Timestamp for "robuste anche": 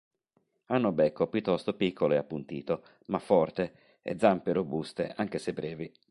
4.51-5.37